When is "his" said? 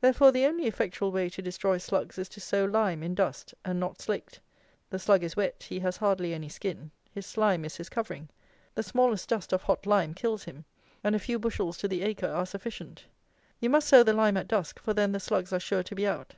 7.12-7.26, 7.76-7.90